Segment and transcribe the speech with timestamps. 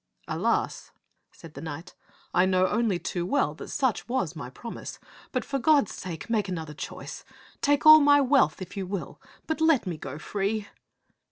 [0.41, 0.89] "Alas,"
[1.31, 1.93] said the knight,
[2.33, 4.97] "I know only too well that such was my promise;
[5.31, 7.23] but for God's sake make another choice.
[7.61, 10.67] Take all my wealth if you will, but let me go free."